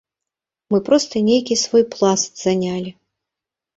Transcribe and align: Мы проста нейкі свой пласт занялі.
Мы 0.73 0.77
проста 0.87 1.15
нейкі 1.29 1.59
свой 1.65 1.83
пласт 1.97 2.31
занялі. 2.49 2.91